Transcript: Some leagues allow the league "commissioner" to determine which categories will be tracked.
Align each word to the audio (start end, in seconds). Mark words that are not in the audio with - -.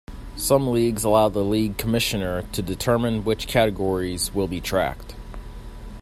Some 0.35 0.71
leagues 0.71 1.03
allow 1.03 1.29
the 1.29 1.43
league 1.43 1.77
"commissioner" 1.77 2.41
to 2.53 2.63
determine 2.63 3.23
which 3.23 3.45
categories 3.47 4.33
will 4.33 4.47
be 4.47 4.59
tracked. 4.59 5.13